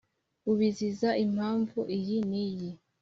ubiziza 0.51 1.09
impamvu 1.25 1.79
iyi 1.97 2.17
n’iyi 2.29 2.71